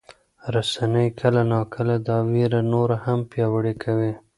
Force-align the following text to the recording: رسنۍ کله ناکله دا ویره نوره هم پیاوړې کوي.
رسنۍ 0.55 1.07
کله 1.19 1.41
ناکله 1.51 1.95
دا 2.07 2.17
ویره 2.31 2.61
نوره 2.73 2.97
هم 3.05 3.19
پیاوړې 3.31 3.73
کوي. 3.83 4.13